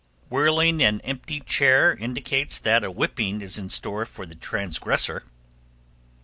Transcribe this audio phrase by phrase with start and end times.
[0.29, 5.25] Whirling an empty chair indicates that a whipping is in store for the transgressor.